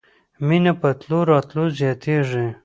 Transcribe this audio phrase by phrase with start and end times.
[0.47, 2.45] مينه په تلو راتلو زياتېږي.